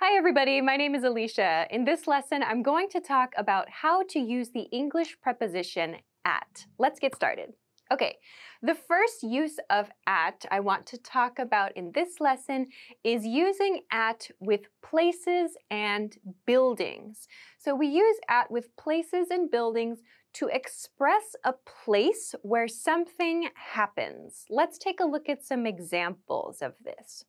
Hi 0.00 0.18
everybody, 0.18 0.60
my 0.60 0.76
name 0.76 0.96
is 0.96 1.04
Alicia. 1.04 1.66
In 1.70 1.84
this 1.84 2.08
lesson, 2.08 2.42
I'm 2.42 2.62
going 2.64 2.88
to 2.90 3.00
talk 3.00 3.32
about 3.38 3.70
how 3.70 4.02
to 4.08 4.18
use 4.18 4.50
the 4.50 4.66
English 4.72 5.16
preposition 5.22 5.96
at. 6.24 6.66
Let's 6.78 6.98
get 6.98 7.14
started. 7.14 7.54
Okay, 7.92 8.16
the 8.60 8.74
first 8.74 9.22
use 9.22 9.56
of 9.70 9.88
at 10.06 10.44
I 10.50 10.58
want 10.60 10.84
to 10.86 10.98
talk 10.98 11.38
about 11.38 11.76
in 11.76 11.92
this 11.94 12.20
lesson 12.20 12.66
is 13.04 13.24
using 13.24 13.82
at 13.92 14.28
with 14.40 14.62
places 14.82 15.56
and 15.70 16.16
buildings. 16.44 17.28
So 17.58 17.74
we 17.74 17.86
use 17.86 18.16
at 18.28 18.50
with 18.50 18.76
places 18.76 19.28
and 19.30 19.48
buildings 19.48 20.00
to 20.34 20.48
express 20.48 21.36
a 21.44 21.54
place 21.84 22.34
where 22.42 22.68
something 22.68 23.48
happens. 23.54 24.44
Let's 24.50 24.76
take 24.76 24.98
a 24.98 25.06
look 25.06 25.28
at 25.28 25.44
some 25.44 25.66
examples 25.66 26.60
of 26.60 26.74
this. 26.84 27.24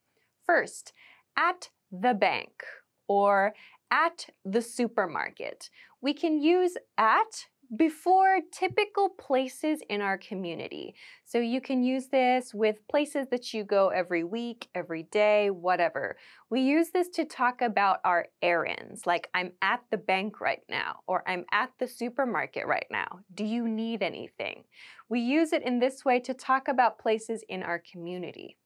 First, 0.46 0.94
at 1.38 1.70
the 2.02 2.14
bank 2.14 2.64
or 3.08 3.54
at 3.92 4.28
the 4.44 4.62
supermarket. 4.62 5.70
We 6.02 6.14
can 6.14 6.42
use 6.42 6.76
at 6.98 7.46
before 7.76 8.40
typical 8.52 9.10
places 9.10 9.82
in 9.90 10.02
our 10.02 10.18
community. 10.18 10.94
So 11.26 11.40
you 11.40 11.62
can 11.62 11.84
use 11.84 12.08
this 12.08 12.54
with 12.54 12.88
places 12.88 13.28
that 13.32 13.54
you 13.54 13.64
go 13.64 13.90
every 13.90 14.24
week, 14.24 14.68
every 14.76 15.04
day, 15.04 15.50
whatever. 15.50 16.18
We 16.50 16.62
use 16.62 16.90
this 16.90 17.10
to 17.10 17.26
talk 17.26 17.62
about 17.62 18.00
our 18.06 18.28
errands, 18.42 19.08
like 19.08 19.30
I'm 19.34 19.52
at 19.62 19.82
the 19.90 19.98
bank 19.98 20.42
right 20.42 20.62
now, 20.70 21.00
or 21.08 21.24
I'm 21.28 21.46
at 21.52 21.72
the 21.80 21.88
supermarket 21.88 22.68
right 22.68 22.88
now. 22.92 23.20
Do 23.34 23.44
you 23.44 23.68
need 23.68 24.04
anything? 24.04 24.64
We 25.10 25.22
use 25.22 25.54
it 25.54 25.64
in 25.64 25.80
this 25.80 26.06
way 26.06 26.20
to 26.22 26.34
talk 26.34 26.68
about 26.68 27.00
places 27.00 27.44
in 27.50 27.64
our 27.64 27.82
community. 27.92 28.58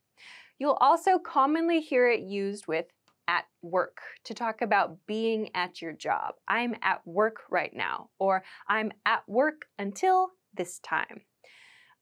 You'll 0.59 0.77
also 0.81 1.17
commonly 1.17 1.80
hear 1.80 2.09
it 2.09 2.20
used 2.20 2.67
with 2.67 2.88
at 3.29 3.45
work 3.61 3.99
to 4.23 4.33
talk 4.33 4.63
about 4.63 4.97
being 5.05 5.51
at 5.53 5.83
your 5.83 5.93
job. 5.93 6.33
I'm 6.47 6.75
at 6.81 7.05
work 7.05 7.41
right 7.52 7.71
now, 7.71 8.09
or 8.17 8.44
I'm 8.67 8.91
at 9.05 9.21
work 9.27 9.66
until 9.77 10.31
this 10.55 10.80
time. 10.80 11.21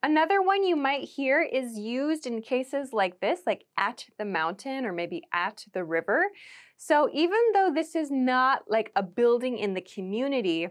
Another 0.02 0.42
one 0.42 0.64
you 0.64 0.78
might 0.78 1.04
hear 1.04 1.42
is 1.42 1.78
used 1.78 2.28
in 2.28 2.42
cases 2.42 2.94
like 2.94 3.20
this, 3.20 3.42
like 3.46 3.66
at 3.78 4.06
the 4.18 4.24
mountain 4.24 4.86
or 4.86 4.94
maybe 4.94 5.24
at 5.34 5.66
the 5.74 5.84
river. 5.84 6.28
So 6.78 7.10
even 7.14 7.40
though 7.54 7.72
this 7.76 7.94
is 7.94 8.10
not 8.10 8.62
like 8.70 8.92
a 8.96 9.04
building 9.04 9.58
in 9.58 9.74
the 9.74 9.82
community, 9.82 10.70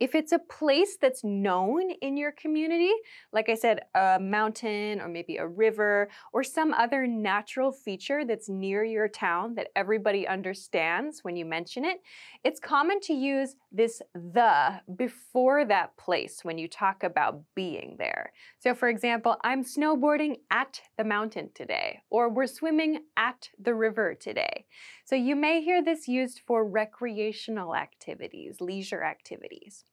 if 0.00 0.14
it's 0.14 0.32
a 0.32 0.38
place 0.38 0.96
that's 1.00 1.22
known 1.22 1.90
in 2.00 2.16
your 2.16 2.32
community, 2.32 2.90
like 3.34 3.50
I 3.50 3.54
said, 3.54 3.82
a 3.94 4.18
mountain 4.18 4.98
or 4.98 5.08
maybe 5.08 5.36
a 5.36 5.46
river 5.46 6.08
or 6.32 6.42
some 6.42 6.72
other 6.72 7.06
natural 7.06 7.70
feature 7.70 8.24
that's 8.24 8.48
near 8.48 8.82
your 8.82 9.08
town 9.08 9.54
that 9.56 9.68
everybody 9.76 10.26
understands 10.26 11.22
when 11.22 11.36
you 11.36 11.44
mention 11.44 11.84
it, 11.84 11.98
it's 12.44 12.58
common 12.58 12.98
to 13.00 13.12
use 13.12 13.56
this 13.70 14.00
the 14.14 14.80
before 14.96 15.66
that 15.66 15.94
place 15.98 16.40
when 16.44 16.56
you 16.56 16.66
talk 16.66 17.04
about 17.04 17.42
being 17.54 17.96
there. 17.98 18.32
So 18.58 18.74
for 18.74 18.88
example, 18.88 19.36
I'm 19.44 19.62
snowboarding 19.62 20.36
at 20.50 20.80
the 20.96 21.04
mountain 21.04 21.50
today, 21.54 22.00
or 22.08 22.30
we're 22.30 22.46
swimming 22.46 23.00
at 23.18 23.50
the 23.58 23.74
river 23.74 24.14
today. 24.14 24.64
So 25.04 25.14
you 25.14 25.36
may 25.36 25.60
hear 25.60 25.84
this 25.84 26.08
used 26.08 26.40
for 26.46 26.64
recreational 26.64 27.76
activities, 27.76 28.60
leisure 28.60 29.04
activities. 29.04 29.84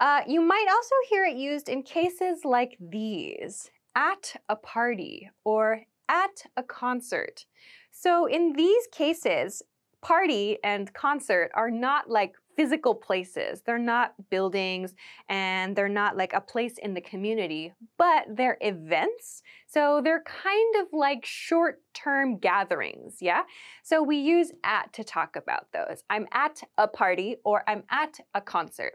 Uh, 0.00 0.22
you 0.26 0.40
might 0.40 0.66
also 0.70 0.94
hear 1.08 1.24
it 1.24 1.36
used 1.36 1.68
in 1.68 1.82
cases 1.82 2.44
like 2.44 2.76
these 2.80 3.70
at 3.94 4.34
a 4.48 4.56
party 4.56 5.30
or 5.44 5.82
at 6.08 6.42
a 6.56 6.62
concert. 6.62 7.44
So, 7.92 8.26
in 8.26 8.54
these 8.54 8.86
cases, 8.88 9.62
party 10.02 10.58
and 10.62 10.92
concert 10.92 11.50
are 11.54 11.70
not 11.70 12.10
like 12.10 12.34
physical 12.56 12.94
places. 12.94 13.62
They're 13.64 13.78
not 13.78 14.14
buildings 14.30 14.94
and 15.28 15.74
they're 15.74 15.88
not 15.88 16.16
like 16.16 16.32
a 16.34 16.40
place 16.40 16.78
in 16.78 16.94
the 16.94 17.00
community, 17.00 17.72
but 17.98 18.24
they're 18.28 18.58
events. 18.60 19.42
So 19.66 20.00
they're 20.04 20.22
kind 20.22 20.76
of 20.76 20.88
like 20.92 21.24
short 21.24 21.80
term 21.94 22.38
gatherings, 22.38 23.16
yeah? 23.20 23.42
So 23.82 24.02
we 24.02 24.18
use 24.18 24.52
at 24.62 24.92
to 24.92 25.04
talk 25.04 25.36
about 25.36 25.72
those. 25.72 26.04
I'm 26.10 26.26
at 26.32 26.62
a 26.78 26.86
party 26.86 27.36
or 27.44 27.64
I'm 27.66 27.84
at 27.90 28.18
a 28.34 28.40
concert. 28.40 28.94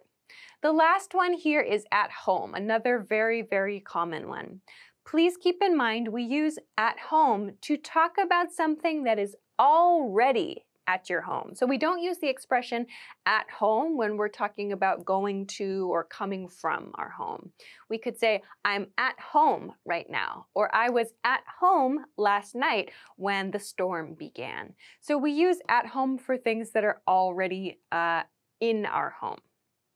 The 0.62 0.72
last 0.72 1.14
one 1.14 1.34
here 1.34 1.62
is 1.62 1.86
at 1.92 2.12
home, 2.12 2.54
another 2.54 3.00
very, 3.00 3.42
very 3.42 3.80
common 3.80 4.28
one. 4.28 4.62
Please 5.06 5.38
keep 5.38 5.62
in 5.62 5.76
mind 5.76 6.10
we 6.10 6.24
use 6.24 6.60
at 6.78 7.00
home 7.00 7.54
to 7.62 7.78
talk 7.78 8.18
about 8.22 8.52
something 8.52 9.04
that 9.04 9.18
is 9.18 9.36
already 9.58 10.66
at 10.90 11.10
your 11.10 11.22
home. 11.22 11.52
So 11.54 11.68
we 11.68 11.78
don't 11.78 12.02
use 12.02 12.18
the 12.18 12.30
expression 12.30 12.88
at 13.28 13.46
home 13.50 13.96
when 13.96 14.18
we're 14.18 14.28
talking 14.28 14.72
about 14.72 15.06
going 15.06 15.46
to 15.58 15.88
or 15.92 16.04
coming 16.04 16.48
from 16.48 16.92
our 16.96 17.12
home. 17.12 17.52
We 17.92 18.00
could 18.00 18.18
say, 18.18 18.42
I'm 18.66 18.88
at 18.98 19.20
home 19.20 19.74
right 19.86 20.10
now, 20.10 20.48
or 20.56 20.74
I 20.74 20.90
was 20.90 21.14
at 21.24 21.42
home 21.60 22.06
last 22.18 22.56
night 22.56 22.92
when 23.18 23.52
the 23.52 23.60
storm 23.60 24.16
began. 24.16 24.74
So 25.00 25.18
we 25.18 25.32
use 25.32 25.58
at 25.70 25.86
home 25.86 26.18
for 26.18 26.38
things 26.38 26.72
that 26.72 26.84
are 26.84 27.02
already 27.08 27.80
uh, 27.92 28.24
in 28.60 28.88
our 28.88 29.12
home. 29.12 29.40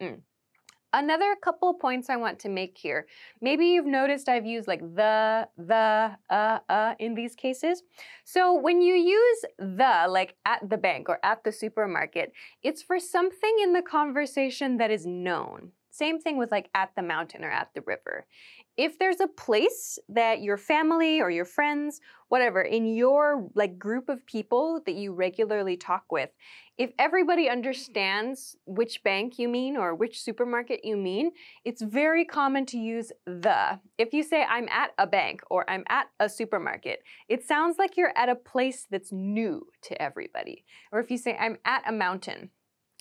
Mm. 0.03 0.19
Another 0.95 1.35
couple 1.41 1.73
points 1.73 2.07
I 2.07 2.17
want 2.17 2.37
to 2.39 2.49
make 2.49 2.77
here. 2.77 3.07
Maybe 3.41 3.65
you've 3.65 3.87
noticed 3.87 4.29
I've 4.29 4.45
used 4.45 4.67
like 4.67 4.81
the, 4.81 5.47
the, 5.57 6.11
uh, 6.29 6.59
uh 6.69 6.93
in 6.99 7.15
these 7.15 7.35
cases. 7.35 7.81
So 8.23 8.53
when 8.53 8.79
you 8.81 8.93
use 8.93 9.45
the, 9.57 10.05
like 10.07 10.35
at 10.45 10.69
the 10.69 10.77
bank 10.77 11.09
or 11.09 11.19
at 11.23 11.43
the 11.43 11.51
supermarket, 11.51 12.31
it's 12.61 12.83
for 12.83 12.99
something 12.99 13.55
in 13.63 13.73
the 13.73 13.81
conversation 13.81 14.77
that 14.77 14.91
is 14.91 15.05
known. 15.05 15.71
Same 15.89 16.19
thing 16.19 16.37
with 16.37 16.51
like 16.51 16.69
at 16.75 16.91
the 16.95 17.03
mountain 17.03 17.43
or 17.43 17.49
at 17.51 17.69
the 17.73 17.81
river. 17.81 18.25
If 18.75 18.97
there's 18.97 19.19
a 19.19 19.27
place 19.27 19.99
that 20.09 20.41
your 20.41 20.57
family 20.57 21.21
or 21.21 21.29
your 21.29 21.45
friends, 21.45 22.01
whatever, 22.29 22.61
in 22.61 22.87
your 22.87 23.47
like 23.53 23.77
group 23.77 24.09
of 24.09 24.25
people 24.25 24.81
that 24.85 24.95
you 24.95 25.13
regularly 25.13 25.77
talk 25.77 26.11
with, 26.11 26.31
if 26.79 26.91
everybody 26.97 27.47
understands 27.49 28.55
which 28.65 29.03
bank 29.03 29.37
you 29.37 29.47
mean 29.47 29.77
or 29.77 29.93
which 29.93 30.19
supermarket 30.19 30.83
you 30.83 30.97
mean, 30.97 31.31
it's 31.63 31.83
very 31.83 32.25
common 32.25 32.65
to 32.67 32.79
use 32.79 33.11
the. 33.27 33.79
If 33.99 34.11
you 34.11 34.23
say 34.23 34.43
I'm 34.43 34.67
at 34.69 34.91
a 34.97 35.05
bank 35.05 35.41
or 35.51 35.69
I'm 35.69 35.83
at 35.87 36.07
a 36.19 36.27
supermarket, 36.27 37.03
it 37.29 37.43
sounds 37.43 37.77
like 37.77 37.95
you're 37.95 38.17
at 38.17 38.29
a 38.29 38.35
place 38.35 38.87
that's 38.89 39.11
new 39.11 39.67
to 39.83 40.01
everybody. 40.01 40.65
Or 40.91 40.99
if 40.99 41.11
you 41.11 41.17
say 41.19 41.37
I'm 41.39 41.57
at 41.63 41.83
a 41.87 41.91
mountain, 41.91 42.49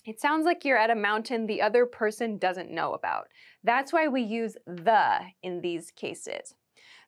it 0.05 0.19
sounds 0.19 0.45
like 0.45 0.65
you're 0.65 0.77
at 0.77 0.89
a 0.89 0.95
mountain 0.95 1.47
the 1.47 1.61
other 1.61 1.85
person 1.85 2.37
doesn't 2.37 2.71
know 2.71 2.93
about. 2.93 3.27
That's 3.63 3.93
why 3.93 4.07
we 4.07 4.21
use 4.21 4.57
the 4.65 5.19
in 5.41 5.61
these 5.61 5.91
cases. 5.91 6.55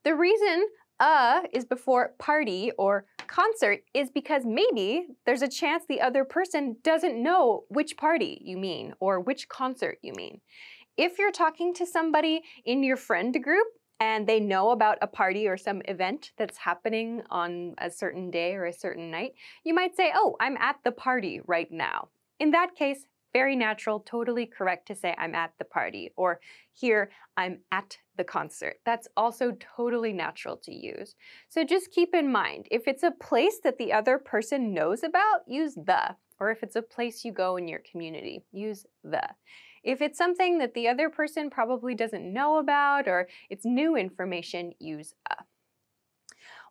The 0.04 0.16
reason 0.16 0.68
a 1.00 1.44
is 1.52 1.66
before 1.66 2.14
party 2.20 2.72
or 2.78 3.06
concert 3.28 3.84
is 3.94 4.10
because 4.10 4.44
maybe 4.46 5.08
there's 5.26 5.42
a 5.42 5.48
chance 5.48 5.84
the 5.88 6.00
other 6.00 6.24
person 6.24 6.78
doesn't 6.84 7.22
know 7.22 7.66
which 7.70 7.98
party 7.98 8.42
you 8.44 8.58
mean 8.58 8.94
or 9.00 9.20
which 9.20 9.50
concert 9.50 9.98
you 10.02 10.14
mean. 10.14 10.40
If 10.96 11.20
you're 11.20 11.32
talking 11.32 11.74
to 11.74 11.86
somebody 11.86 12.44
in 12.64 12.82
your 12.82 12.96
friend 12.96 13.44
group 13.44 13.68
and 14.00 14.26
they 14.26 14.40
know 14.40 14.70
about 14.70 14.98
a 15.02 15.08
party 15.08 15.48
or 15.48 15.58
some 15.58 15.82
event 15.86 16.32
that's 16.38 16.58
happening 16.58 17.24
on 17.30 17.76
a 17.78 17.90
certain 17.92 18.32
day 18.32 18.54
or 18.54 18.66
a 18.66 18.74
certain 18.74 19.12
night, 19.12 19.34
you 19.66 19.74
might 19.74 19.98
say, 19.98 20.12
Oh, 20.16 20.38
I'm 20.40 20.56
at 20.58 20.78
the 20.86 20.94
party 20.94 21.42
right 21.46 21.72
now. 21.72 22.08
In 22.40 22.52
that 22.52 22.76
case, 22.76 23.06
very 23.34 23.56
natural, 23.58 24.00
totally 24.00 24.46
correct 24.46 24.88
to 24.88 24.96
say 24.96 25.14
I'm 25.18 25.36
at 25.36 25.52
the 25.60 25.66
party, 25.66 26.12
or 26.16 26.40
here 26.72 27.12
I'm 27.36 27.60
at 27.72 27.98
the 28.16 28.24
concert. 28.24 28.78
That's 28.86 29.10
also 29.18 29.58
totally 29.76 30.14
natural 30.14 30.56
to 30.64 30.74
use. 30.74 31.16
So 31.50 31.66
just 31.66 31.92
keep 31.92 32.16
in 32.16 32.32
mind, 32.32 32.68
if 32.72 32.88
it's 32.88 33.04
a 33.04 33.12
place 33.12 33.60
that 33.66 33.78
the 33.78 33.92
other 33.92 34.18
person 34.18 34.74
knows 34.74 35.04
about, 35.04 35.42
use 35.48 35.76
the. 35.76 36.16
Or 36.40 36.50
if 36.50 36.64
it's 36.64 36.78
a 36.78 36.82
place 36.82 37.26
you 37.26 37.34
go 37.34 37.58
in 37.58 37.68
your 37.68 37.82
community, 37.90 38.44
use 38.54 38.86
the. 39.04 39.24
If 39.84 40.02
it's 40.02 40.18
something 40.18 40.58
that 40.60 40.74
the 40.74 40.88
other 40.88 41.10
person 41.10 41.50
probably 41.50 41.94
doesn't 41.94 42.34
know 42.34 42.58
about 42.58 43.08
or 43.08 43.28
it's 43.50 43.66
new 43.66 43.98
information, 43.98 44.72
use 44.80 45.14
a. 45.30 45.44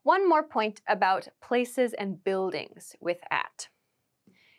One 0.03 0.27
more 0.29 0.43
point 0.43 0.81
about 0.89 1.29
places 1.43 1.93
and 1.95 2.25
buildings 2.25 2.97
with 3.01 3.19
at. 3.31 3.69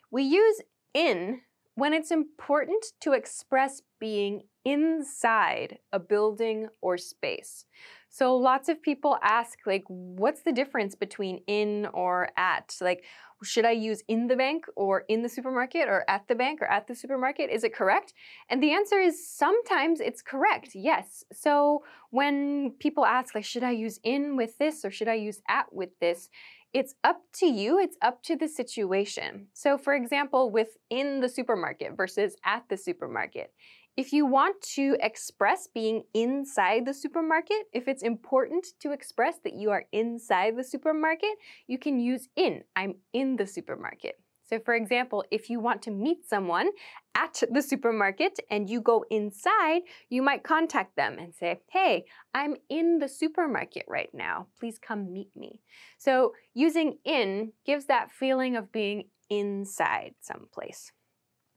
We 0.09 0.23
use 0.23 0.61
in 0.95 1.41
when 1.75 1.93
it's 1.93 2.09
important 2.09 2.85
to 3.01 3.11
express 3.11 3.81
being 3.99 4.43
inside 4.63 5.77
a 5.93 5.99
building 5.99 6.67
or 6.81 6.97
space. 6.97 7.65
So 8.09 8.35
lots 8.35 8.69
of 8.69 8.81
people 8.81 9.19
ask 9.21 9.59
like 9.65 9.83
what's 9.87 10.41
the 10.41 10.53
difference 10.53 10.95
between 10.95 11.41
in 11.47 11.85
or 11.93 12.29
at? 12.37 12.75
Like 12.79 13.03
should 13.43 13.65
I 13.65 13.71
use 13.71 14.01
in 14.07 14.27
the 14.27 14.37
bank 14.37 14.65
or 14.77 15.03
in 15.09 15.21
the 15.21 15.29
supermarket 15.29 15.89
or 15.89 16.05
at 16.07 16.27
the 16.27 16.35
bank 16.35 16.61
or 16.61 16.65
at 16.65 16.87
the 16.87 16.95
supermarket? 16.95 17.49
Is 17.49 17.65
it 17.65 17.75
correct? 17.75 18.13
And 18.49 18.63
the 18.63 18.71
answer 18.71 18.99
is 18.99 19.27
sometimes 19.27 19.99
it's 19.99 20.21
correct. 20.21 20.71
Yes. 20.73 21.25
So 21.33 21.83
when 22.09 22.71
people 22.79 23.05
ask 23.05 23.35
like 23.35 23.45
should 23.45 23.63
I 23.63 23.71
use 23.71 23.99
in 24.03 24.37
with 24.37 24.57
this 24.57 24.85
or 24.85 24.91
should 24.91 25.09
I 25.09 25.15
use 25.15 25.41
at 25.49 25.71
with 25.73 25.99
this? 25.99 26.29
It's 26.75 26.93
up 27.05 27.21
to 27.31 27.45
you, 27.45 27.79
it's 27.79 27.95
up 28.01 28.21
to 28.23 28.35
the 28.35 28.49
situation. 28.49 29.47
So, 29.53 29.77
for 29.77 29.95
example, 29.95 30.51
within 30.51 31.21
the 31.21 31.29
supermarket 31.29 31.95
versus 31.95 32.35
at 32.43 32.63
the 32.67 32.75
supermarket, 32.75 33.53
if 33.95 34.11
you 34.11 34.25
want 34.25 34.61
to 34.75 34.97
express 34.99 35.69
being 35.73 36.03
inside 36.13 36.85
the 36.85 36.93
supermarket, 36.93 37.69
if 37.71 37.87
it's 37.87 38.03
important 38.03 38.65
to 38.81 38.91
express 38.91 39.37
that 39.45 39.53
you 39.53 39.71
are 39.71 39.85
inside 39.93 40.57
the 40.57 40.65
supermarket, 40.65 41.37
you 41.65 41.77
can 41.77 41.97
use 41.97 42.27
in. 42.35 42.65
I'm 42.75 42.95
in 43.13 43.37
the 43.37 43.47
supermarket. 43.47 44.19
So, 44.45 44.59
for 44.59 44.75
example, 44.75 45.23
if 45.31 45.49
you 45.49 45.59
want 45.59 45.81
to 45.83 45.91
meet 45.91 46.27
someone 46.27 46.69
at 47.15 47.41
the 47.51 47.61
supermarket 47.61 48.39
and 48.49 48.69
you 48.69 48.79
go 48.79 49.03
inside, 49.09 49.81
you 50.09 50.21
might 50.21 50.43
contact 50.43 50.95
them 50.95 51.17
and 51.17 51.33
say, 51.33 51.61
Hey, 51.71 52.05
I'm 52.33 52.55
in 52.69 52.99
the 52.99 53.09
supermarket 53.09 53.85
right 53.87 54.09
now. 54.13 54.47
Please 54.59 54.77
come 54.77 55.11
meet 55.11 55.35
me. 55.35 55.61
So, 55.97 56.33
using 56.53 56.97
in 57.03 57.53
gives 57.65 57.85
that 57.85 58.11
feeling 58.11 58.55
of 58.55 58.71
being 58.71 59.05
inside 59.29 60.13
someplace. 60.21 60.91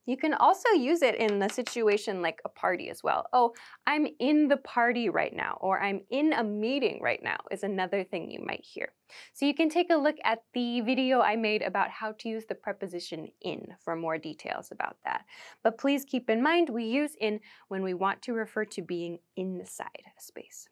You 0.09 0.17
can 0.17 0.33
also 0.33 0.71
use 0.71 1.03
it 1.03 1.17
in 1.17 1.43
a 1.43 1.51
situation 1.51 2.23
like 2.23 2.41
a 2.47 2.49
party 2.49 2.89
as 2.89 3.05
well. 3.05 3.27
Oh, 3.35 3.53
I'm 3.87 4.07
in 4.19 4.49
the 4.49 4.57
party 4.57 5.11
right 5.11 5.37
now, 5.37 5.59
or 5.61 5.83
I'm 5.83 6.01
in 6.09 6.33
a 6.33 6.43
meeting 6.43 7.01
right 7.03 7.23
now, 7.23 7.37
is 7.51 7.63
another 7.63 8.05
thing 8.05 8.31
you 8.31 8.41
might 8.43 8.65
hear. 8.65 8.95
So 9.35 9.45
you 9.45 9.53
can 9.53 9.69
take 9.69 9.91
a 9.91 9.97
look 9.97 10.17
at 10.25 10.45
the 10.55 10.81
video 10.81 11.21
I 11.21 11.37
made 11.37 11.61
about 11.61 11.91
how 11.91 12.13
to 12.21 12.29
use 12.31 12.47
the 12.49 12.55
preposition 12.55 13.29
in 13.43 13.67
for 13.85 13.97
more 13.97 14.17
details 14.17 14.71
about 14.73 14.97
that. 15.05 15.27
But 15.63 15.77
please 15.77 16.07
keep 16.07 16.31
in 16.31 16.43
mind 16.43 16.71
we 16.71 16.85
use 16.85 17.13
in 17.21 17.41
when 17.69 17.83
we 17.83 17.93
want 17.93 18.23
to 18.23 18.33
refer 18.33 18.65
to 18.65 18.81
being 18.81 19.19
inside 19.37 20.05
a 20.07 20.23
space. 20.23 20.71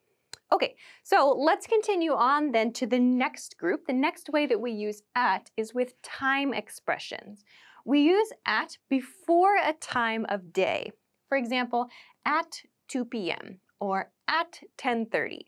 Okay, 0.51 0.75
so 1.03 1.35
let's 1.37 1.67
continue 1.67 2.13
on 2.13 2.51
then 2.51 2.71
to 2.73 2.87
the 2.87 2.99
next 2.99 3.57
group. 3.57 3.85
The 3.85 3.93
next 3.93 4.29
way 4.29 4.45
that 4.45 4.61
we 4.61 4.71
use 4.71 5.01
at 5.13 5.51
is 5.57 5.73
with 5.73 6.01
time 6.01 6.53
expressions. 6.53 7.43
We 7.85 8.01
use 8.01 8.31
at 8.45 8.77
before 8.89 9.57
a 9.57 9.73
time 9.73 10.25
of 10.29 10.53
day. 10.53 10.91
For 11.27 11.37
example, 11.37 11.87
at 12.25 12.61
2 12.87 13.05
p.m. 13.05 13.59
or 13.79 14.11
at 14.27 14.61
10:30. 14.77 15.41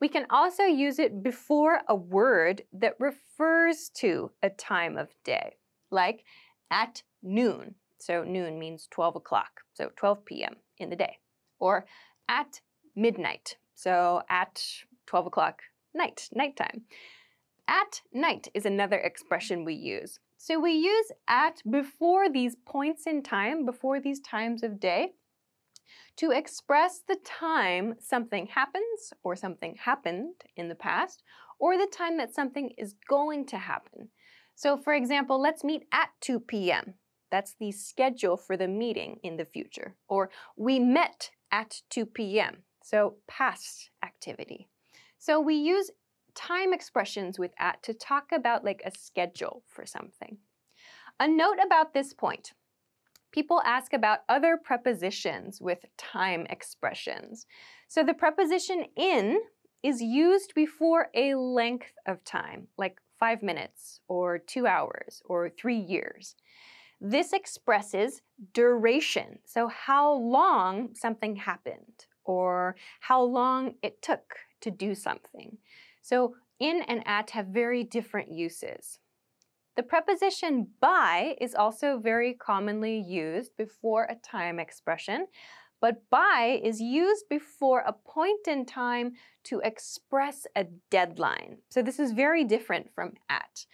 We 0.00 0.08
can 0.08 0.26
also 0.30 0.62
use 0.62 0.98
it 0.98 1.22
before 1.22 1.82
a 1.86 1.94
word 1.94 2.62
that 2.72 2.96
refers 2.98 3.90
to 3.96 4.30
a 4.42 4.48
time 4.48 4.96
of 4.96 5.08
day, 5.24 5.56
like 5.90 6.24
at 6.70 7.02
noon. 7.22 7.74
So 7.98 8.24
noon 8.24 8.58
means 8.58 8.88
12 8.90 9.16
o'clock, 9.16 9.60
so 9.74 9.90
12 9.96 10.24
p.m. 10.24 10.56
in 10.78 10.88
the 10.88 10.96
day. 10.96 11.18
Or 11.58 11.84
at 12.28 12.62
midnight, 12.96 13.56
so 13.80 14.22
at 14.28 14.62
12 15.06 15.26
o'clock 15.26 15.62
night, 15.94 16.28
nighttime. 16.34 16.82
At 17.66 18.02
night 18.12 18.48
is 18.52 18.66
another 18.66 18.98
expression 18.98 19.64
we 19.64 19.74
use. 19.74 20.18
So 20.36 20.60
we 20.60 20.72
use 20.72 21.10
at 21.26 21.62
before 21.70 22.28
these 22.28 22.56
points 22.66 23.06
in 23.06 23.22
time, 23.22 23.64
before 23.64 23.98
these 23.98 24.20
times 24.20 24.62
of 24.62 24.80
day, 24.80 25.12
to 26.16 26.30
express 26.30 27.00
the 27.08 27.16
time 27.24 27.94
something 27.98 28.48
happens 28.48 29.14
or 29.22 29.34
something 29.34 29.76
happened 29.76 30.34
in 30.56 30.68
the 30.68 30.74
past, 30.74 31.22
or 31.58 31.78
the 31.78 31.90
time 31.90 32.18
that 32.18 32.34
something 32.34 32.74
is 32.76 32.94
going 33.08 33.46
to 33.46 33.56
happen. 33.56 34.08
So 34.54 34.76
for 34.76 34.92
example, 34.92 35.40
let's 35.40 35.64
meet 35.64 35.86
at 35.90 36.10
2 36.20 36.40
p.m. 36.40 36.94
That's 37.30 37.54
the 37.58 37.72
schedule 37.72 38.36
for 38.36 38.58
the 38.58 38.68
meeting 38.68 39.20
in 39.22 39.38
the 39.38 39.46
future. 39.46 39.94
Or 40.06 40.28
we 40.56 40.78
met 40.78 41.30
at 41.50 41.80
2 41.88 42.04
p.m. 42.04 42.64
So 42.90 43.14
past 43.28 43.90
activity. 44.04 44.66
So 45.16 45.38
we 45.38 45.54
use 45.54 45.92
time 46.34 46.72
expressions 46.72 47.38
with 47.38 47.52
at 47.56 47.80
to 47.84 47.94
talk 47.94 48.32
about 48.32 48.64
like 48.64 48.82
a 48.84 48.90
schedule 48.90 49.62
for 49.68 49.86
something. 49.86 50.38
A 51.20 51.28
note 51.28 51.58
about 51.64 51.94
this 51.94 52.12
point. 52.12 52.52
People 53.30 53.62
ask 53.64 53.92
about 53.92 54.24
other 54.28 54.56
prepositions 54.56 55.60
with 55.60 55.84
time 55.98 56.48
expressions. 56.50 57.46
So 57.86 58.02
the 58.02 58.12
preposition 58.12 58.86
in 58.96 59.38
is 59.84 60.02
used 60.02 60.52
before 60.56 61.10
a 61.14 61.36
length 61.36 61.92
of 62.08 62.24
time, 62.24 62.66
like 62.76 62.98
five 63.20 63.40
minutes 63.40 64.00
or 64.08 64.36
two 64.36 64.66
hours 64.66 65.22
or 65.26 65.48
three 65.48 65.78
years. 65.78 66.34
This 67.00 67.32
expresses 67.32 68.20
duration, 68.52 69.38
so 69.44 69.68
how 69.68 70.12
long 70.12 70.96
something 70.96 71.36
happened 71.36 72.06
or 72.30 72.76
how 73.00 73.20
long 73.20 73.74
it 73.82 74.00
took 74.00 74.36
to 74.60 74.70
do 74.70 74.94
something. 74.94 75.58
So 76.00 76.36
in 76.60 76.82
and 76.86 77.02
at 77.06 77.30
have 77.30 77.46
very 77.46 77.82
different 77.82 78.30
uses. 78.30 79.00
The 79.76 79.82
preposition 79.82 80.68
by 80.80 81.36
is 81.40 81.54
also 81.54 81.98
very 81.98 82.34
commonly 82.34 83.00
used 83.00 83.56
before 83.56 84.04
a 84.04 84.14
time 84.14 84.60
expression, 84.60 85.26
but 85.80 86.08
by 86.10 86.60
is 86.62 86.80
used 86.80 87.24
before 87.28 87.80
a 87.80 87.92
point 87.92 88.46
in 88.46 88.64
time 88.64 89.12
to 89.44 89.60
express 89.60 90.46
a 90.54 90.66
deadline. 90.90 91.58
So 91.68 91.82
this 91.82 91.98
is 91.98 92.12
very 92.12 92.44
different 92.44 92.94
from 92.94 93.14
at. 93.28 93.66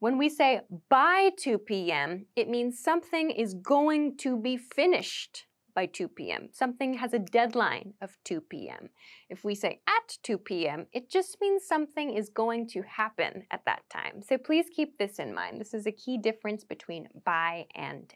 When 0.00 0.18
we 0.18 0.28
say 0.28 0.60
by 0.90 1.30
2 1.38 1.58
p.m., 1.58 2.26
it 2.36 2.50
means 2.50 2.78
something 2.78 3.30
is 3.30 3.54
going 3.54 4.18
to 4.18 4.36
be 4.36 4.58
finished 4.58 5.45
by 5.76 5.86
2 5.86 6.08
p.m. 6.08 6.48
Something 6.52 6.94
has 6.94 7.12
a 7.12 7.18
deadline 7.20 7.92
of 8.00 8.16
2 8.24 8.40
p.m. 8.40 8.88
If 9.28 9.44
we 9.44 9.54
say 9.54 9.80
at 9.86 10.16
2 10.22 10.38
p.m., 10.38 10.86
it 10.92 11.10
just 11.10 11.36
means 11.40 11.64
something 11.64 12.14
is 12.14 12.30
going 12.30 12.66
to 12.68 12.82
happen 12.82 13.44
at 13.50 13.64
that 13.66 13.82
time. 13.90 14.22
So 14.22 14.38
please 14.38 14.66
keep 14.74 14.98
this 14.98 15.18
in 15.18 15.34
mind. 15.34 15.60
This 15.60 15.74
is 15.74 15.86
a 15.86 15.92
key 15.92 16.16
difference 16.16 16.64
between 16.64 17.08
by 17.24 17.66
and. 17.76 18.12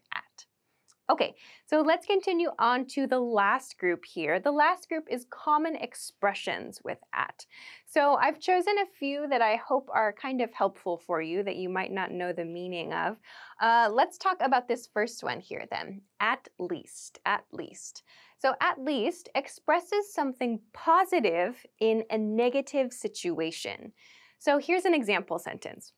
Okay, 1.11 1.35
so 1.67 1.81
let's 1.81 2.07
continue 2.07 2.51
on 2.61 2.87
to 2.87 3.09
the 3.09 3.19
last 3.19 3.79
group 3.79 4.05
here. 4.05 4.39
The 4.39 4.53
last 4.53 4.89
group 4.89 5.09
is 5.11 5.27
common 5.29 5.75
expressions 5.75 6.81
with 6.85 6.99
at. 7.13 7.47
So 7.85 8.15
I've 8.15 8.39
chosen 8.39 8.75
a 8.79 8.97
few 8.97 9.27
that 9.29 9.43
I 9.43 9.57
hope 9.57 9.89
are 9.93 10.13
kind 10.13 10.41
of 10.41 10.53
helpful 10.53 10.99
for 11.05 11.21
you 11.21 11.43
that 11.43 11.57
you 11.57 11.69
might 11.69 11.91
not 11.91 12.13
know 12.13 12.33
the 12.33 12.45
meaning 12.45 12.93
of. 12.93 13.17
Uh, 13.61 13.91
let's 13.93 14.19
talk 14.19 14.37
about 14.41 14.69
this 14.69 14.87
first 14.87 15.25
one 15.25 15.41
here 15.41 15.65
then. 15.69 16.03
At 16.21 16.47
least, 16.61 17.19
at 17.27 17.43
least. 17.51 18.05
So 18.39 18.55
at 18.61 18.81
least 18.81 19.31
expresses 19.35 20.15
something 20.15 20.61
positive 20.73 21.67
in 21.81 22.05
a 22.09 22.19
negative 22.19 22.93
situation. 22.93 23.95
So 24.39 24.59
here's 24.59 24.85
an 24.85 24.95
example 24.95 25.41
sentence. 25.41 25.93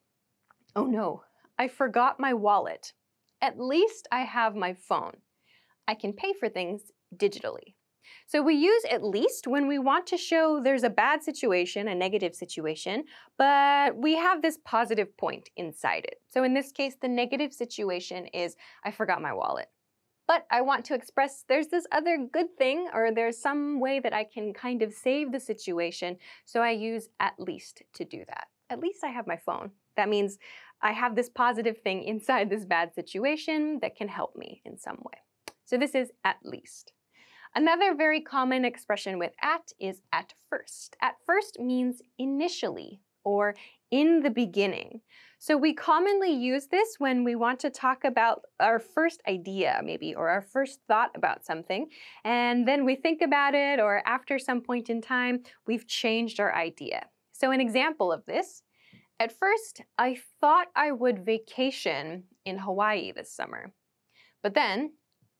Oh 0.75 0.87
no, 0.87 1.25
I 1.59 1.69
forgot 1.69 2.19
my 2.19 2.33
wallet. 2.33 2.95
At 3.43 3.59
least 3.59 4.07
I 4.13 4.21
have 4.21 4.55
my 4.55 4.73
phone. 4.73 5.17
I 5.89 5.95
can 5.95 6.13
pay 6.13 6.33
for 6.33 6.49
things 6.49 6.93
digitally. 7.15 7.75
So 8.27 8.41
we 8.41 8.55
use 8.55 8.85
at 8.91 9.05
least 9.05 9.49
when 9.49 9.67
we 9.67 9.79
want 9.79 10.07
to 10.09 10.17
show 10.17 10.61
there's 10.63 10.85
a 10.85 10.91
bad 10.91 11.23
situation, 11.23 11.89
a 11.89 11.95
negative 11.95 12.35
situation, 12.35 13.05
but 13.39 13.97
we 13.97 14.17
have 14.17 14.43
this 14.43 14.59
positive 14.65 15.17
point 15.17 15.51
inside 15.57 16.05
it. 16.05 16.21
So 16.29 16.45
in 16.45 16.55
this 16.55 16.71
case, 16.71 16.95
the 17.01 17.09
negative 17.09 17.53
situation 17.53 18.27
is 18.27 18.57
I 18.85 18.93
forgot 18.93 19.21
my 19.21 19.33
wallet. 19.33 19.69
But 20.29 20.47
I 20.51 20.61
want 20.61 20.85
to 20.87 20.95
express 20.95 21.45
there's 21.49 21.67
this 21.67 21.87
other 21.91 22.27
good 22.33 22.57
thing 22.57 22.89
or 22.95 23.11
there's 23.13 23.39
some 23.39 23.81
way 23.81 23.99
that 24.01 24.13
I 24.13 24.25
can 24.25 24.55
kind 24.55 24.83
of 24.83 24.93
save 24.93 25.33
the 25.33 25.41
situation. 25.41 26.17
So 26.45 26.63
I 26.63 26.71
use 26.71 27.09
at 27.19 27.35
least 27.39 27.83
to 27.95 28.05
do 28.05 28.25
that. 28.29 28.47
At 28.71 28.79
least 28.79 29.03
I 29.05 29.09
have 29.09 29.27
my 29.27 29.37
phone. 29.37 29.73
That 29.97 30.09
means 30.09 30.39
I 30.83 30.93
have 30.93 31.15
this 31.15 31.29
positive 31.29 31.79
thing 31.79 32.03
inside 32.05 32.51
this 32.51 32.65
bad 32.65 32.95
situation 32.95 33.79
that 33.83 33.97
can 33.97 34.09
help 34.09 34.37
me 34.37 34.63
in 34.65 34.79
some 34.79 34.99
way. 35.05 35.21
So 35.65 35.79
this 35.79 35.95
is 35.95 36.11
at 36.25 36.37
least. 36.45 36.93
Another 37.55 37.95
very 37.95 38.21
common 38.21 38.65
expression 38.65 39.19
with 39.19 39.33
at 39.43 39.73
is 39.79 40.01
at 40.13 40.35
first. 40.49 40.97
At 41.01 41.17
first 41.27 41.61
means 41.61 42.01
initially 42.19 43.01
or 43.25 43.55
in 43.91 44.23
the 44.23 44.31
beginning. 44.31 45.01
So 45.39 45.57
we 45.57 45.75
commonly 45.75 46.33
use 46.33 46.69
this 46.69 46.97
when 46.99 47.25
we 47.25 47.35
want 47.35 47.61
to 47.61 47.71
talk 47.71 48.05
about 48.05 48.43
our 48.59 48.79
first 48.79 49.21
idea, 49.29 49.81
maybe, 49.85 50.15
or 50.15 50.29
our 50.29 50.41
first 50.41 50.81
thought 50.89 51.11
about 51.15 51.45
something. 51.45 51.89
And 52.25 52.67
then 52.67 52.85
we 52.85 52.97
think 52.97 53.23
about 53.23 53.55
it, 53.55 53.81
or 53.81 54.03
after 54.07 54.39
some 54.39 54.61
point 54.61 54.89
in 54.89 55.03
time, 55.03 55.43
we've 55.67 55.87
changed 55.87 56.41
our 56.41 56.55
idea. 56.55 57.07
So 57.33 57.51
an 57.51 57.61
example 57.61 58.13
of 58.13 58.25
this 58.25 58.63
at 59.23 59.31
first, 59.31 59.83
I 59.97 60.19
thought 60.41 60.67
I 60.75 60.91
would 60.91 61.25
vacation 61.25 62.25
in 62.45 62.59
Hawaii 62.59 63.13
this 63.13 63.33
summer. 63.33 63.73
But 64.43 64.55
then 64.55 64.95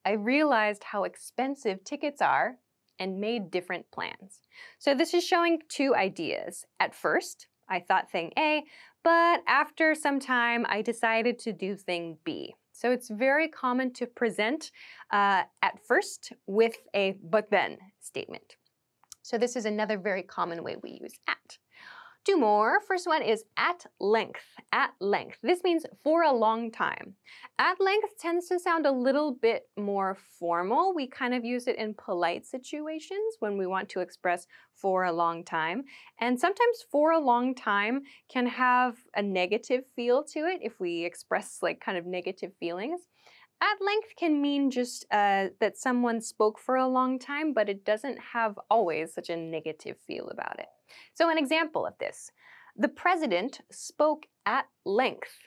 I 0.05 0.13
realized 0.13 0.85
how 0.85 1.03
expensive 1.03 1.83
tickets 1.83 2.23
are 2.23 2.59
and 3.01 3.19
made 3.19 3.51
different 3.51 3.91
plans. 3.91 4.39
So 4.79 4.95
this 4.95 5.13
is 5.15 5.25
showing 5.25 5.63
two 5.69 5.97
ideas. 5.97 6.65
At 6.79 6.95
first, 6.95 7.49
I 7.69 7.81
thought 7.81 8.09
thing 8.09 8.31
A, 8.39 8.63
but 9.03 9.43
after 9.49 9.97
some 9.97 10.21
time, 10.21 10.65
I 10.69 10.81
decided 10.83 11.41
to 11.41 11.53
do 11.53 11.75
thing 11.75 12.19
B. 12.23 12.55
So 12.73 12.93
it's 12.93 13.11
very 13.11 13.49
common 13.49 13.93
to 13.95 14.07
present 14.07 14.71
uh, 15.11 15.43
at 15.61 15.85
first 15.85 16.33
with 16.47 16.77
a 16.95 17.17
but 17.21 17.51
then 17.51 17.79
statement. 18.01 18.55
So 19.23 19.39
this 19.39 19.57
is 19.57 19.65
another 19.65 19.99
very 19.99 20.23
common 20.23 20.63
way 20.63 20.77
we 20.81 21.01
use 21.03 21.19
at. 21.27 21.59
Two 22.25 22.39
more. 22.39 22.81
First 22.87 23.09
one 23.09 23.21
is 23.21 23.43
at 23.57 23.85
length. 23.99 24.45
At 24.73 24.93
length. 25.01 25.39
This 25.43 25.65
means 25.65 25.85
for 26.05 26.23
a 26.23 26.33
long 26.33 26.71
time. 26.71 27.17
At 27.59 27.81
length 27.81 28.17
tends 28.17 28.47
to 28.49 28.61
sound 28.61 28.87
a 28.87 28.93
little 28.93 29.33
bit 29.33 29.65
more 29.77 30.17
formal. 30.39 30.95
We 30.95 31.09
kind 31.09 31.35
of 31.35 31.45
use 31.45 31.67
it 31.67 31.77
in 31.77 31.95
polite 31.95 32.47
situations 32.47 33.35
when 33.41 33.59
we 33.59 33.67
want 33.67 33.89
to 33.91 34.01
express 34.01 34.47
for 34.77 35.03
a 35.03 35.13
long 35.13 35.45
time. 35.45 35.83
And 36.21 36.39
sometimes 36.39 36.85
for 36.93 37.11
a 37.11 37.19
long 37.19 37.57
time 37.57 38.03
can 38.31 38.47
have 38.47 38.99
a 39.17 39.23
negative 39.23 39.83
feel 39.97 40.23
to 40.33 40.47
it 40.47 40.61
if 40.63 40.79
we 40.79 41.05
express 41.05 41.59
like 41.61 41.81
kind 41.81 41.99
of 41.99 42.07
negative 42.07 42.53
feelings. 42.61 43.01
At 43.61 43.85
length 43.85 44.15
can 44.17 44.41
mean 44.41 44.71
just 44.71 45.07
uh, 45.11 45.49
that 45.59 45.77
someone 45.77 46.21
spoke 46.21 46.61
for 46.61 46.77
a 46.77 46.89
long 46.89 47.19
time, 47.19 47.53
but 47.53 47.69
it 47.69 47.85
doesn't 47.85 48.19
have 48.33 48.59
always 48.71 49.13
such 49.13 49.29
a 49.29 49.37
negative 49.37 49.97
feel 50.07 50.29
about 50.29 50.61
it. 50.61 50.67
So 51.15 51.31
an 51.31 51.39
example 51.39 51.87
of 51.87 51.99
this, 51.99 52.31
the 52.77 52.89
president 52.89 53.61
spoke 53.71 54.27
at 54.47 54.67
length 54.85 55.39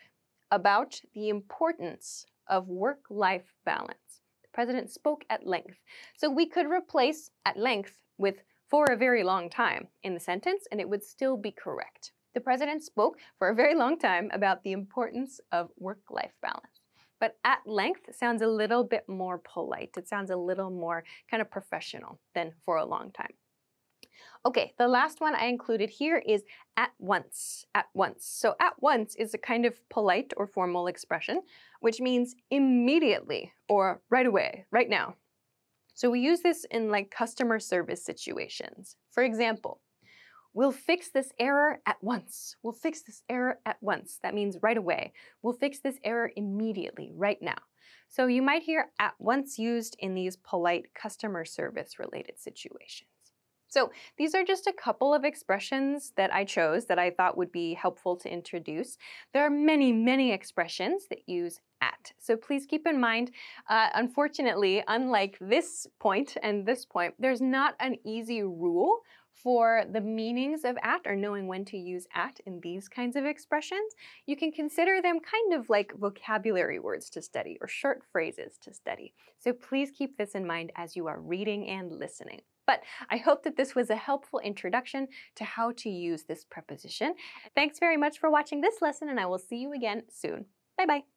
about 0.52 1.02
the 1.14 1.30
importance 1.30 2.26
of 2.48 2.68
work-life 2.68 3.54
balance. 3.66 4.22
The 4.44 4.50
president 4.54 4.92
spoke 4.92 5.26
at 5.30 5.46
length. 5.46 5.78
So 6.18 6.30
we 6.30 6.46
could 6.46 6.68
replace 6.68 7.32
at 7.46 7.58
length 7.58 8.00
with 8.18 8.44
for 8.70 8.86
a 8.92 8.98
very 8.98 9.24
long 9.24 9.50
time 9.50 9.88
in 10.04 10.14
the 10.14 10.20
sentence 10.20 10.66
and 10.72 10.80
it 10.80 10.90
would 10.90 11.04
still 11.04 11.38
be 11.38 11.52
correct. 11.52 12.12
The 12.34 12.42
president 12.42 12.84
spoke 12.84 13.18
for 13.38 13.50
a 13.50 13.56
very 13.56 13.76
long 13.76 13.98
time 13.98 14.30
about 14.34 14.64
the 14.64 14.74
importance 14.74 15.40
of 15.52 15.70
work-life 15.78 16.34
balance. 16.42 16.82
But 17.20 17.38
at 17.46 17.60
length 17.66 18.14
sounds 18.14 18.42
a 18.42 18.48
little 18.48 18.84
bit 18.84 19.08
more 19.08 19.38
polite. 19.38 19.96
It 19.98 20.08
sounds 20.08 20.30
a 20.30 20.36
little 20.36 20.70
more 20.70 21.04
kind 21.32 21.42
of 21.42 21.50
professional 21.50 22.20
than 22.34 22.52
for 22.66 22.78
a 22.78 22.86
long 22.86 23.12
time. 23.12 23.34
Okay, 24.46 24.74
the 24.78 24.88
last 24.88 25.22
one 25.22 25.36
I 25.36 25.46
included 25.46 25.90
here 25.90 26.22
is 26.26 26.44
at 26.78 26.92
once, 27.00 27.66
at 27.74 27.88
once. 27.94 28.26
So 28.26 28.56
at 28.60 28.74
once 28.82 29.16
is 29.16 29.34
a 29.34 29.40
kind 29.40 29.66
of 29.66 29.88
polite 29.90 30.34
or 30.38 30.48
formal 30.48 30.88
expression, 30.88 31.42
which 31.80 32.00
means 32.00 32.36
immediately 32.52 33.54
or 33.68 34.02
right 34.10 34.26
away, 34.26 34.66
right 34.72 34.90
now. 34.90 35.16
So 35.94 36.10
we 36.10 36.20
use 36.20 36.42
this 36.42 36.66
in 36.70 36.92
like 36.92 37.10
customer 37.10 37.60
service 37.60 38.04
situations. 38.04 38.98
For 39.12 39.24
example, 39.24 39.82
we'll 40.54 40.72
fix 40.72 41.10
this 41.10 41.32
error 41.40 41.80
at 41.86 41.98
once. 42.02 42.56
We'll 42.62 42.74
fix 42.74 43.02
this 43.02 43.24
error 43.30 43.60
at 43.66 43.78
once. 43.82 44.20
That 44.22 44.34
means 44.34 44.58
right 44.62 44.78
away. 44.78 45.14
We'll 45.42 45.54
fix 45.54 45.80
this 45.80 45.98
error 46.04 46.32
immediately, 46.36 47.12
right 47.16 47.42
now. 47.42 47.58
So 48.08 48.28
you 48.28 48.42
might 48.42 48.64
hear 48.64 48.92
at 49.00 49.14
once 49.20 49.58
used 49.58 49.96
in 50.00 50.16
these 50.16 50.36
polite 50.38 50.94
customer 50.94 51.46
service 51.46 51.98
related 51.98 52.40
situations. 52.40 53.10
So 53.76 53.92
these 54.18 54.34
are 54.34 54.46
just 54.46 54.68
a 54.68 54.74
couple 54.74 55.14
of 55.14 55.26
expressions 55.26 56.14
that 56.16 56.34
I 56.34 56.46
chose 56.46 56.86
that 56.86 56.98
I 56.98 57.10
thought 57.12 57.36
would 57.36 57.52
be 57.52 57.74
helpful 57.74 58.16
to 58.16 58.32
introduce. 58.32 58.98
There 59.34 59.46
are 59.46 59.50
many, 59.50 59.92
many 59.92 60.32
expressions 60.32 61.08
that 61.10 61.28
use 61.28 61.60
at. 61.82 62.14
So 62.18 62.38
please 62.38 62.66
keep 62.66 62.88
in 62.88 63.02
mind, 63.02 63.32
uh, 63.70 63.90
unfortunately, 63.96 64.82
unlike 64.88 65.38
this 65.42 65.88
point 66.00 66.38
and 66.42 66.66
this 66.66 66.86
point, 66.86 67.16
there's 67.20 67.42
not 67.42 67.76
an 67.82 67.98
easy 68.06 68.44
rule 68.44 69.02
for 69.36 69.84
the 69.92 70.02
meanings 70.02 70.64
of 70.64 70.78
at 70.82 71.02
or 71.06 71.16
knowing 71.16 71.48
when 71.48 71.66
to 71.66 71.78
use 71.78 72.08
at 72.14 72.40
in 72.46 72.60
these 72.62 72.88
kinds 72.88 73.16
of 73.16 73.26
expressions, 73.26 73.94
you 74.26 74.36
can 74.36 74.52
consider 74.52 75.02
them 75.02 75.20
kind 75.20 75.54
of 75.60 75.70
like 75.70 75.94
vocabulary 75.98 76.80
words 76.80 77.10
to 77.12 77.22
study 77.22 77.58
or 77.62 77.68
short 77.68 78.02
phrases 78.12 78.58
to 78.62 78.74
study. 78.74 79.14
So 79.40 79.54
please 79.54 79.92
keep 79.92 80.18
this 80.18 80.36
in 80.36 80.48
mind 80.48 80.72
as 80.76 80.96
you 80.96 81.08
are 81.08 81.20
reading 81.20 81.68
and 81.70 81.92
listening. 81.92 82.42
But 82.66 82.82
I 83.12 83.18
hope 83.18 83.44
that 83.44 83.58
this 83.58 83.76
was 83.76 83.90
a 83.90 83.96
helpful 83.96 84.40
introduction 84.40 85.08
to 85.36 85.44
how 85.44 85.72
to 85.78 85.90
use 85.90 86.24
this 86.24 86.46
preposition. 86.46 87.14
Thanks 87.54 87.78
very 87.80 87.98
much 87.98 88.18
for 88.18 88.32
watching 88.32 88.62
this 88.62 88.82
lesson 88.82 89.10
and 89.10 89.20
I 89.20 89.28
will 89.28 89.38
see 89.38 89.58
you 89.58 89.74
again 89.74 90.04
soon. 90.10 90.46
Bye 90.78 90.86
bye. 90.86 91.15